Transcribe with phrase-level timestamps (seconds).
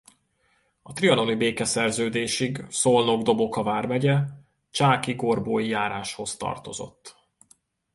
[0.81, 4.19] A trianoni békeszerződésig Szolnok-Doboka vármegye
[4.69, 7.15] Csákigorbói járásához tartozott.